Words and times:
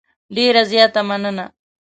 ډېره 0.35 0.61
زیاته 0.71 1.01
مننه. 1.09 1.45